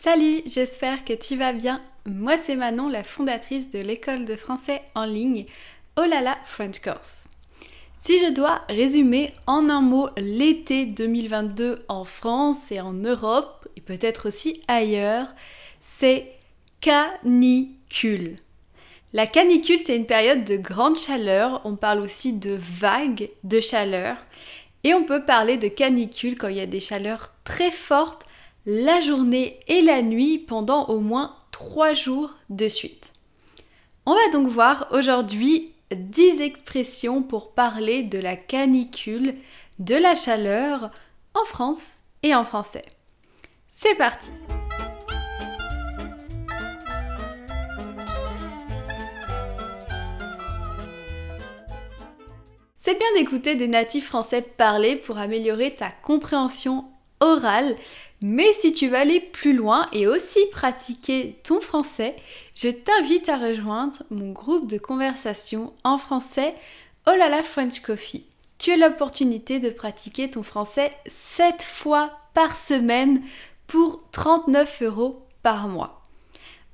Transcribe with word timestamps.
Salut, 0.00 0.42
j'espère 0.46 1.04
que 1.04 1.12
tu 1.12 1.34
vas 1.34 1.52
bien. 1.52 1.82
Moi 2.06 2.38
c'est 2.38 2.54
Manon, 2.54 2.88
la 2.88 3.02
fondatrice 3.02 3.72
de 3.72 3.80
l'école 3.80 4.26
de 4.26 4.36
français 4.36 4.80
en 4.94 5.04
ligne 5.04 5.46
Olala 5.96 6.38
French 6.44 6.78
Course. 6.78 7.24
Si 7.94 8.20
je 8.20 8.32
dois 8.32 8.62
résumer 8.68 9.32
en 9.48 9.68
un 9.68 9.80
mot 9.80 10.08
l'été 10.16 10.86
2022 10.86 11.84
en 11.88 12.04
France 12.04 12.70
et 12.70 12.80
en 12.80 12.92
Europe, 12.92 13.66
et 13.76 13.80
peut-être 13.80 14.28
aussi 14.28 14.62
ailleurs, 14.68 15.26
c'est 15.80 16.30
canicule. 16.80 18.36
La 19.12 19.26
canicule, 19.26 19.80
c'est 19.84 19.96
une 19.96 20.06
période 20.06 20.44
de 20.44 20.56
grande 20.56 20.96
chaleur. 20.96 21.60
On 21.64 21.74
parle 21.74 21.98
aussi 21.98 22.34
de 22.34 22.56
vagues 22.56 23.30
de 23.42 23.60
chaleur. 23.60 24.16
Et 24.84 24.94
on 24.94 25.02
peut 25.02 25.24
parler 25.24 25.56
de 25.56 25.66
canicule 25.66 26.38
quand 26.38 26.46
il 26.46 26.56
y 26.56 26.60
a 26.60 26.66
des 26.66 26.78
chaleurs 26.78 27.32
très 27.42 27.72
fortes 27.72 28.27
la 28.70 29.00
journée 29.00 29.58
et 29.66 29.80
la 29.80 30.02
nuit 30.02 30.36
pendant 30.36 30.88
au 30.88 31.00
moins 31.00 31.34
3 31.52 31.94
jours 31.94 32.34
de 32.50 32.68
suite. 32.68 33.14
On 34.04 34.12
va 34.12 34.30
donc 34.30 34.46
voir 34.46 34.88
aujourd'hui 34.90 35.72
10 35.90 36.42
expressions 36.42 37.22
pour 37.22 37.52
parler 37.52 38.02
de 38.02 38.18
la 38.18 38.36
canicule, 38.36 39.36
de 39.78 39.94
la 39.94 40.14
chaleur 40.14 40.90
en 41.32 41.46
France 41.46 41.94
et 42.22 42.34
en 42.34 42.44
français. 42.44 42.82
C'est 43.70 43.94
parti 43.94 44.32
C'est 52.76 52.98
bien 52.98 53.08
d'écouter 53.16 53.54
des 53.54 53.68
natifs 53.68 54.08
français 54.08 54.42
parler 54.42 54.96
pour 54.96 55.16
améliorer 55.16 55.74
ta 55.74 55.90
compréhension 55.90 56.84
orale, 57.20 57.76
mais 58.20 58.52
si 58.54 58.72
tu 58.72 58.88
veux 58.88 58.96
aller 58.96 59.20
plus 59.20 59.52
loin 59.52 59.88
et 59.92 60.06
aussi 60.06 60.40
pratiquer 60.50 61.38
ton 61.44 61.60
français, 61.60 62.16
je 62.54 62.68
t'invite 62.68 63.28
à 63.28 63.36
rejoindre 63.36 64.02
mon 64.10 64.32
groupe 64.32 64.68
de 64.68 64.78
conversation 64.78 65.72
en 65.84 65.98
français 65.98 66.54
Oh 67.06 67.14
là 67.16 67.28
là 67.28 67.42
French 67.42 67.80
Coffee. 67.80 68.26
Tu 68.58 68.72
as 68.72 68.76
l'opportunité 68.76 69.60
de 69.60 69.70
pratiquer 69.70 70.30
ton 70.30 70.42
français 70.42 70.92
7 71.06 71.62
fois 71.62 72.10
par 72.34 72.56
semaine 72.56 73.22
pour 73.68 74.02
39 74.10 74.82
euros 74.82 75.22
par 75.42 75.68
mois. 75.68 76.02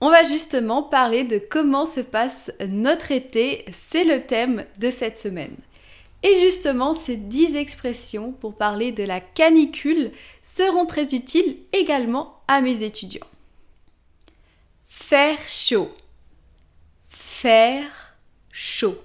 On 0.00 0.10
va 0.10 0.24
justement 0.24 0.82
parler 0.82 1.24
de 1.24 1.38
comment 1.38 1.86
se 1.86 2.00
passe 2.00 2.50
notre 2.68 3.12
été, 3.12 3.64
c'est 3.72 4.04
le 4.04 4.22
thème 4.22 4.64
de 4.78 4.90
cette 4.90 5.16
semaine. 5.16 5.56
Et 6.24 6.40
justement, 6.40 6.94
ces 6.94 7.16
10 7.16 7.54
expressions 7.54 8.32
pour 8.32 8.56
parler 8.56 8.92
de 8.92 9.04
la 9.04 9.20
canicule 9.20 10.10
seront 10.42 10.86
très 10.86 11.14
utiles 11.14 11.58
également 11.74 12.40
à 12.48 12.62
mes 12.62 12.82
étudiants. 12.82 13.26
Faire 14.88 15.38
chaud. 15.46 15.90
Faire 17.10 18.16
chaud. 18.50 18.96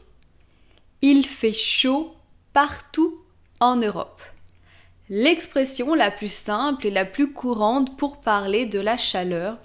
Il 1.02 1.26
fait 1.26 1.54
chaud 1.54 2.16
partout 2.54 3.20
en 3.60 3.76
Europe. 3.76 4.22
L'expression 5.10 5.96
la 5.96 6.12
plus 6.12 6.32
simple 6.32 6.88
et 6.88 6.92
la 6.92 7.04
plus 7.04 7.34
courante 7.34 7.98
pour 7.98 8.22
parler 8.22 8.66
de 8.66 8.80
la 8.80 8.96
chaleur, 8.96 9.60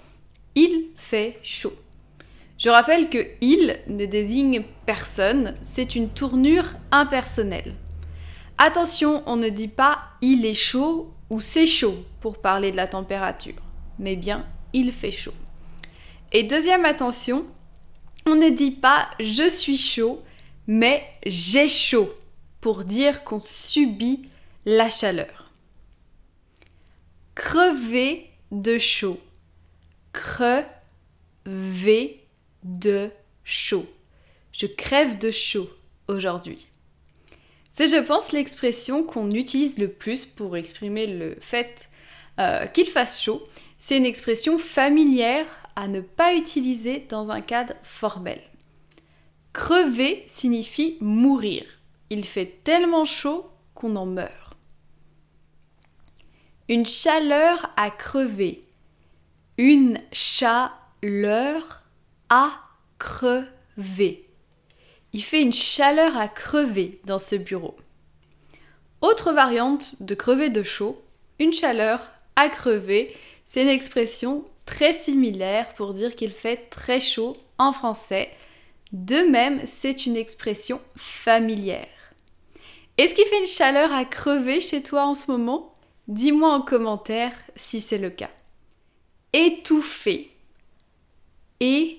il 0.55 0.89
fait 0.97 1.39
chaud. 1.41 1.73
Je 2.57 2.69
rappelle 2.69 3.09
que 3.09 3.27
il 3.41 3.77
ne 3.87 4.05
désigne 4.05 4.63
personne, 4.85 5.57
c'est 5.61 5.95
une 5.95 6.09
tournure 6.09 6.75
impersonnelle. 6.91 7.75
Attention, 8.57 9.23
on 9.25 9.35
ne 9.35 9.49
dit 9.49 9.67
pas 9.67 10.03
il 10.21 10.45
est 10.45 10.53
chaud 10.53 11.13
ou 11.29 11.41
c'est 11.41 11.67
chaud 11.67 12.05
pour 12.21 12.37
parler 12.37 12.71
de 12.71 12.77
la 12.77 12.87
température, 12.87 13.61
mais 13.99 14.15
bien 14.15 14.45
il 14.71 14.93
fait 14.93 15.11
chaud. 15.11 15.33
Et 16.31 16.43
deuxième 16.43 16.85
attention, 16.85 17.41
on 18.25 18.35
ne 18.35 18.49
dit 18.49 18.71
pas 18.71 19.09
je 19.19 19.49
suis 19.49 19.77
chaud, 19.77 20.21
mais 20.65 21.03
j'ai 21.25 21.67
chaud 21.67 22.13
pour 22.61 22.85
dire 22.85 23.25
qu'on 23.25 23.41
subit 23.41 24.29
la 24.65 24.89
chaleur. 24.89 25.51
Crever 27.35 28.29
de 28.51 28.77
chaud. 28.77 29.19
Crever 30.13 30.65
de 32.65 33.11
chaud. 33.43 33.85
Je 34.51 34.65
crève 34.65 35.17
de 35.17 35.31
chaud 35.31 35.69
aujourd'hui. 36.09 36.67
C'est, 37.71 37.87
je 37.87 37.97
pense, 37.97 38.31
l'expression 38.31 39.03
qu'on 39.03 39.31
utilise 39.31 39.77
le 39.79 39.89
plus 39.89 40.25
pour 40.25 40.57
exprimer 40.57 41.07
le 41.07 41.37
fait 41.39 41.89
euh, 42.39 42.65
qu'il 42.67 42.87
fasse 42.87 43.21
chaud. 43.21 43.47
C'est 43.77 43.97
une 43.97 44.05
expression 44.05 44.57
familière 44.57 45.45
à 45.75 45.87
ne 45.87 46.01
pas 46.01 46.35
utiliser 46.35 47.05
dans 47.07 47.29
un 47.29 47.41
cadre 47.41 47.73
formel. 47.83 48.41
Crever 49.53 50.23
signifie 50.27 50.97
mourir. 51.01 51.63
Il 52.09 52.25
fait 52.25 52.61
tellement 52.63 53.05
chaud 53.05 53.49
qu'on 53.73 53.95
en 53.95 54.05
meurt. 54.05 54.57
Une 56.67 56.85
chaleur 56.85 57.71
à 57.77 57.91
crever. 57.91 58.61
Une 59.57 59.99
chaleur 60.11 61.84
à 62.29 62.51
crever. 62.99 64.27
Il 65.13 65.23
fait 65.23 65.41
une 65.41 65.53
chaleur 65.53 66.17
à 66.17 66.27
crever 66.27 66.99
dans 67.05 67.19
ce 67.19 67.35
bureau. 67.35 67.75
Autre 69.01 69.31
variante 69.33 69.93
de 70.01 70.15
crever 70.15 70.49
de 70.49 70.63
chaud, 70.63 71.01
une 71.39 71.53
chaleur 71.53 72.11
à 72.35 72.49
crever, 72.49 73.15
c'est 73.43 73.61
une 73.61 73.69
expression 73.69 74.45
très 74.65 74.93
similaire 74.93 75.73
pour 75.75 75.93
dire 75.93 76.15
qu'il 76.15 76.31
fait 76.31 76.69
très 76.69 76.99
chaud 76.99 77.37
en 77.57 77.71
français. 77.71 78.29
De 78.91 79.29
même, 79.29 79.61
c'est 79.65 80.05
une 80.05 80.17
expression 80.17 80.81
familière. 80.95 81.87
Est-ce 82.97 83.13
qu'il 83.13 83.27
fait 83.27 83.39
une 83.39 83.45
chaleur 83.45 83.93
à 83.93 84.05
crever 84.05 84.61
chez 84.61 84.81
toi 84.81 85.05
en 85.05 85.15
ce 85.15 85.29
moment? 85.29 85.73
Dis-moi 86.07 86.49
en 86.49 86.61
commentaire 86.61 87.33
si 87.55 87.81
c'est 87.81 87.97
le 87.97 88.09
cas. 88.09 88.31
Étouffer. 89.33 90.29
Et 91.59 91.94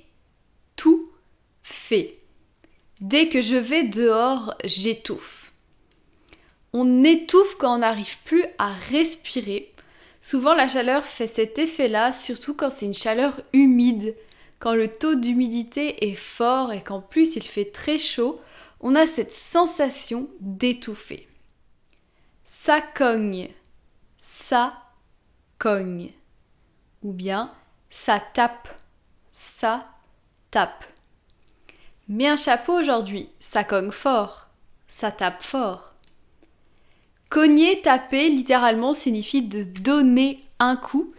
Dès 3.01 3.29
que 3.29 3.41
je 3.41 3.57
vais 3.57 3.85
dehors, 3.85 4.55
j'étouffe. 4.65 5.53
On 6.73 7.05
étouffe 7.05 7.57
quand 7.57 7.77
on 7.77 7.79
n'arrive 7.79 8.19
plus 8.23 8.45
à 8.59 8.73
respirer. 8.91 9.73
Souvent 10.21 10.55
la 10.55 10.69
chaleur 10.69 11.07
fait 11.07 11.29
cet 11.29 11.59
effet-là, 11.59 12.13
surtout 12.13 12.55
quand 12.55 12.71
c'est 12.71 12.87
une 12.87 12.95
chaleur 12.95 13.41
humide. 13.53 14.17
Quand 14.59 14.75
le 14.75 14.89
taux 14.89 15.15
d'humidité 15.15 16.11
est 16.11 16.15
fort 16.15 16.73
et 16.73 16.83
qu'en 16.83 17.01
plus 17.01 17.37
il 17.37 17.43
fait 17.43 17.71
très 17.71 17.99
chaud, 17.99 18.41
on 18.81 18.95
a 18.95 19.07
cette 19.07 19.33
sensation 19.33 20.29
d'étouffer. 20.41 21.29
Ça 22.45 22.81
cogne. 22.81 23.49
Ça 24.19 24.75
cogne. 25.59 26.11
Ou 27.03 27.13
bien 27.13 27.51
ça 27.91 28.21
tape. 28.35 28.69
Ça 29.33 29.89
tape. 30.51 30.85
Mets 32.09 32.29
un 32.29 32.37
chapeau 32.37 32.79
aujourd'hui, 32.79 33.29
ça 33.41 33.65
cogne 33.65 33.91
fort, 33.91 34.47
ça 34.87 35.11
tape 35.11 35.43
fort. 35.43 35.95
Cogner, 37.29 37.81
taper, 37.83 38.29
littéralement 38.29 38.95
signifie 38.95 39.43
de 39.43 39.65
donner 39.65 40.41
un 40.61 40.77
coup. 40.77 41.13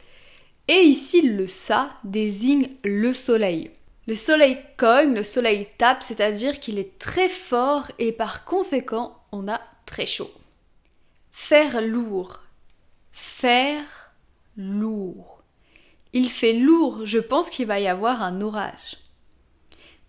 Et 0.69 0.81
ici, 0.83 1.21
le 1.21 1.47
ça 1.47 1.89
désigne 2.05 2.69
le 2.85 3.13
soleil. 3.13 3.71
Le 4.07 4.15
soleil 4.15 4.57
cogne, 4.77 5.13
le 5.13 5.25
soleil 5.25 5.67
tape, 5.77 6.01
c'est-à-dire 6.01 6.61
qu'il 6.61 6.79
est 6.79 6.97
très 6.97 7.27
fort 7.27 7.91
et 7.99 8.13
par 8.13 8.45
conséquent, 8.45 9.17
on 9.33 9.49
a 9.49 9.59
très 9.85 10.05
chaud. 10.05 10.31
Faire 11.33 11.81
lourd. 11.81 12.39
Faire 13.11 13.83
lourd. 14.55 15.43
Il 16.13 16.29
fait 16.29 16.53
lourd, 16.53 17.05
je 17.05 17.19
pense 17.19 17.49
qu'il 17.49 17.67
va 17.67 17.81
y 17.81 17.87
avoir 17.87 18.21
un 18.21 18.39
orage. 18.39 18.97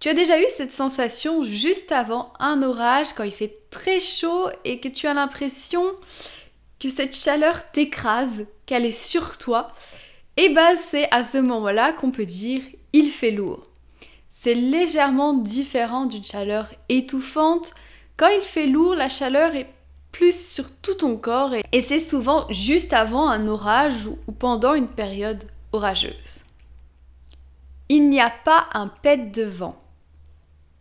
Tu 0.00 0.09
as 0.09 0.15
déjà 0.15 0.41
eu 0.41 0.47
cette 0.56 0.71
sensation 0.71 1.43
juste 1.43 1.91
avant 1.91 2.33
un 2.39 2.62
orage, 2.62 3.12
quand 3.15 3.25
il 3.25 3.33
fait 3.33 3.69
très 3.71 3.99
chaud 3.99 4.49
et 4.65 4.79
que 4.79 4.89
tu 4.89 5.09
as 5.09 5.15
l'impression 5.15 5.85
que 6.79 6.89
cette 6.89 7.17
chaleur 7.17 7.71
t'écrase, 7.73 8.47
qu'elle 8.65 8.85
est 8.85 8.93
sur 8.93 9.39
toi? 9.39 9.73
Et 10.37 10.45
eh 10.45 10.49
bien 10.50 10.77
c'est 10.77 11.12
à 11.12 11.25
ce 11.25 11.39
moment-là 11.39 11.93
qu'on 11.93 12.12
peut 12.12 12.27
dire 12.27 12.62
il 12.93 13.11
fait 13.11 13.33
lourd. 13.33 13.65
C'est 14.29 14.55
légèrement 14.55 15.35
différent 15.35 16.06
d'une 16.06 16.23
chaleur 16.23 16.69
étouffante. 16.89 17.75
Quand 18.17 18.29
il 18.29 18.43
fait 18.43 18.69
lourd, 18.69 18.94
la 18.94 19.09
chaleur 19.09 19.56
est 19.56 19.69
plus 20.12 20.49
sur 20.49 20.71
tout 20.77 20.94
ton 20.94 21.17
corps 21.17 21.55
et, 21.55 21.83
c'est 21.83 21.99
souvent 21.99 22.47
juste 22.51 22.93
avant 22.93 23.29
un 23.29 23.49
orage 23.49 24.06
ou 24.06 24.33
pendant 24.33 24.75
une 24.75 24.89
période 24.89 25.43
orageuse. 25.73 26.44
Il 27.89 28.09
n'y 28.09 28.21
a 28.21 28.31
pas 28.31 28.69
un 28.75 28.87
pet 28.87 29.33
de 29.33 29.43
vent. 29.43 29.77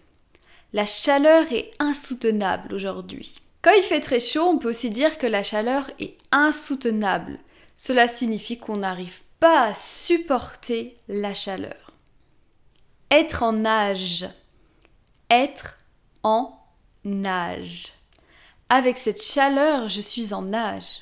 La 0.73 0.87
chaleur 0.87 1.51
est 1.51 1.71
insoutenable 1.77 2.73
aujourd'hui. 2.73 3.39
Quand 3.61 3.73
il 3.77 3.83
fait 3.83 3.99
très 3.99 4.19
chaud, 4.19 4.47
on 4.47 4.57
peut 4.57 4.71
aussi 4.71 4.89
dire 4.89 5.19
que 5.19 5.27
la 5.27 5.43
chaleur 5.43 5.91
est 5.99 6.17
insoutenable. 6.31 7.37
Cela 7.75 8.07
signifie 8.07 8.57
qu'on 8.57 8.77
n'arrive 8.77 9.21
pas 9.39 9.67
à 9.67 9.75
supporter 9.75 10.97
la 11.09 11.35
chaleur. 11.35 11.91
Être 13.11 13.43
en 13.43 13.53
nage. 13.53 14.27
Être 15.29 15.77
en 16.23 16.59
nage. 17.03 17.93
Avec 18.73 18.97
cette 18.97 19.21
chaleur, 19.21 19.89
je 19.89 19.99
suis 19.99 20.33
en 20.33 20.43
nage. 20.43 21.01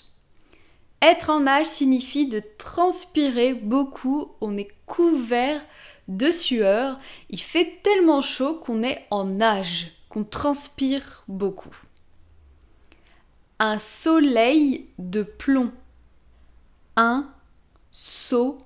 Être 1.03 1.29
en 1.29 1.41
nage 1.41 1.67
signifie 1.67 2.25
de 2.25 2.41
transpirer 2.57 3.53
beaucoup, 3.53 4.31
on 4.41 4.57
est 4.57 4.71
couvert 4.87 5.61
de 6.07 6.31
sueur, 6.31 6.97
il 7.29 7.39
fait 7.39 7.79
tellement 7.83 8.21
chaud 8.21 8.55
qu'on 8.55 8.81
est 8.81 9.05
en 9.11 9.25
nage, 9.25 9.91
qu'on 10.09 10.23
transpire 10.23 11.23
beaucoup. 11.27 11.77
Un 13.59 13.77
soleil 13.77 14.87
de 14.97 15.21
plomb. 15.21 15.71
Un 16.95 17.31
soleil 17.91 18.57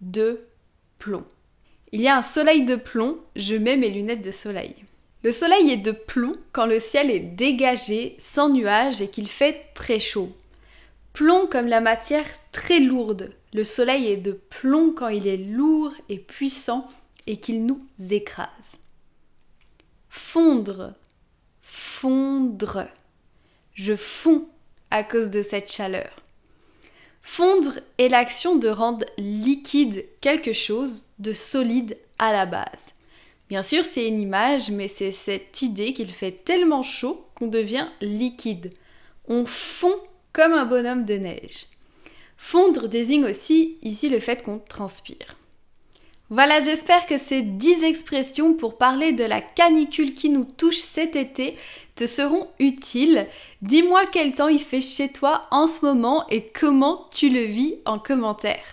de 0.00 0.46
plomb. 0.98 1.24
Il 1.90 2.00
y 2.00 2.06
a 2.06 2.16
un 2.16 2.22
soleil 2.22 2.64
de 2.64 2.76
plomb, 2.76 3.18
je 3.34 3.56
mets 3.56 3.76
mes 3.76 3.90
lunettes 3.90 4.22
de 4.22 4.30
soleil. 4.30 4.84
Le 5.22 5.30
soleil 5.30 5.70
est 5.70 5.76
de 5.76 5.92
plomb 5.92 6.36
quand 6.50 6.66
le 6.66 6.80
ciel 6.80 7.10
est 7.10 7.20
dégagé, 7.20 8.16
sans 8.18 8.48
nuages 8.48 9.00
et 9.00 9.08
qu'il 9.08 9.28
fait 9.28 9.72
très 9.74 10.00
chaud. 10.00 10.32
Plomb 11.12 11.46
comme 11.46 11.68
la 11.68 11.80
matière 11.80 12.26
très 12.50 12.80
lourde. 12.80 13.32
Le 13.52 13.62
soleil 13.62 14.06
est 14.06 14.16
de 14.16 14.32
plomb 14.32 14.92
quand 14.96 15.08
il 15.08 15.28
est 15.28 15.36
lourd 15.36 15.92
et 16.08 16.18
puissant 16.18 16.88
et 17.26 17.36
qu'il 17.36 17.66
nous 17.66 17.86
écrase. 18.10 18.76
Fondre, 20.08 20.94
fondre. 21.60 22.88
Je 23.74 23.94
fonds 23.94 24.48
à 24.90 25.04
cause 25.04 25.30
de 25.30 25.42
cette 25.42 25.70
chaleur. 25.70 26.10
Fondre 27.22 27.78
est 27.98 28.08
l'action 28.08 28.56
de 28.56 28.68
rendre 28.68 29.06
liquide 29.16 30.04
quelque 30.20 30.52
chose 30.52 31.06
de 31.20 31.32
solide 31.32 31.96
à 32.18 32.32
la 32.32 32.46
base. 32.46 32.92
Bien 33.52 33.62
sûr, 33.62 33.84
c'est 33.84 34.08
une 34.08 34.18
image, 34.18 34.70
mais 34.70 34.88
c'est 34.88 35.12
cette 35.12 35.60
idée 35.60 35.92
qu'il 35.92 36.10
fait 36.10 36.42
tellement 36.42 36.82
chaud 36.82 37.26
qu'on 37.34 37.48
devient 37.48 37.86
liquide. 38.00 38.70
On 39.28 39.44
fond 39.44 39.94
comme 40.32 40.54
un 40.54 40.64
bonhomme 40.64 41.04
de 41.04 41.16
neige. 41.16 41.66
Fondre 42.38 42.88
désigne 42.88 43.26
aussi 43.26 43.76
ici 43.82 44.08
le 44.08 44.20
fait 44.20 44.42
qu'on 44.42 44.58
transpire. 44.58 45.36
Voilà, 46.30 46.60
j'espère 46.60 47.04
que 47.04 47.18
ces 47.18 47.42
10 47.42 47.84
expressions 47.84 48.54
pour 48.54 48.78
parler 48.78 49.12
de 49.12 49.24
la 49.24 49.42
canicule 49.42 50.14
qui 50.14 50.30
nous 50.30 50.46
touche 50.46 50.78
cet 50.78 51.14
été 51.14 51.58
te 51.94 52.06
seront 52.06 52.48
utiles. 52.58 53.26
Dis-moi 53.60 54.06
quel 54.10 54.34
temps 54.34 54.48
il 54.48 54.62
fait 54.62 54.80
chez 54.80 55.12
toi 55.12 55.46
en 55.50 55.68
ce 55.68 55.84
moment 55.84 56.26
et 56.30 56.48
comment 56.58 57.06
tu 57.14 57.28
le 57.28 57.42
vis 57.42 57.74
en 57.84 57.98
commentaire. 57.98 58.64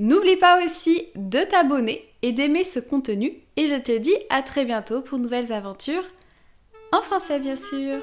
N'oublie 0.00 0.38
pas 0.38 0.64
aussi 0.64 1.04
de 1.14 1.38
t'abonner 1.38 2.04
et 2.22 2.32
d'aimer 2.32 2.64
ce 2.64 2.80
contenu 2.80 3.34
et 3.58 3.66
je 3.66 3.74
te 3.74 3.98
dis 3.98 4.14
à 4.30 4.40
très 4.40 4.64
bientôt 4.64 5.02
pour 5.02 5.18
nouvelles 5.18 5.52
aventures 5.52 6.04
en 6.92 7.02
français 7.02 7.40
bien 7.40 7.56
sûr. 7.56 8.00